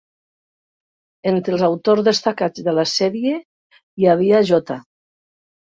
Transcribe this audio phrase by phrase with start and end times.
[1.33, 4.81] Entre els autors destacats de la sèrie hi havia J.